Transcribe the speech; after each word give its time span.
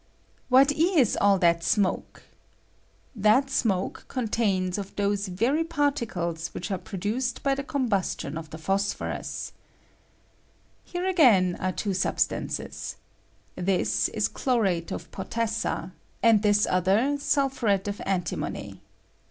What 0.49 0.71
is 0.71 1.15
all 1.21 1.37
that 1.37 1.63
smoke? 1.63 2.23
That 3.15 3.51
smoke 3.51 4.05
consists 4.07 4.79
of 4.79 4.95
those 4.95 5.27
very 5.27 5.63
particles 5.63 6.47
which 6.55 6.71
are 6.71 6.79
produced 6.79 7.43
by 7.43 7.53
the 7.53 7.61
combustion 7.63 8.35
of 8.35 8.49
the 8.49 8.57
phosphorus. 8.57 9.51
Here 10.83 11.05
again 11.05 11.55
arc 11.59 11.77
two 11.77 11.93
substances. 11.93 12.95
This 13.55 14.09
is 14.09 14.27
chlorate 14.27 14.91
of 14.91 15.11
potassa, 15.11 15.91
and 16.23 16.41
this 16.41 16.65
other 16.65 17.19
sulphuret 17.19 17.87
of 17.87 18.01
antimony. 18.03 18.81